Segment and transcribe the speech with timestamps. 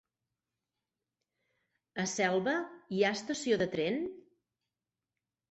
[2.05, 2.55] A Selva
[2.97, 4.03] hi ha estació de tren?